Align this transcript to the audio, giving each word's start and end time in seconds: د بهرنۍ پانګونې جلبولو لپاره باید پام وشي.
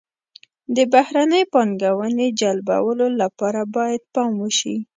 د 0.75 0.77
بهرنۍ 0.93 1.43
پانګونې 1.53 2.27
جلبولو 2.39 3.07
لپاره 3.21 3.61
باید 3.75 4.01
پام 4.13 4.31
وشي. 4.43 4.75